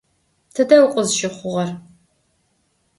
[0.53, 1.69] Tıde vukhızşıxhuğer?